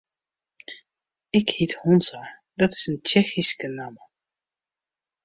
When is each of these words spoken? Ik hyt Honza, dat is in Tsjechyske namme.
Ik 1.29 1.49
hyt 1.49 1.73
Honza, 1.79 2.23
dat 2.59 2.71
is 2.77 2.87
in 2.91 3.01
Tsjechyske 3.01 3.67
namme. 3.67 4.03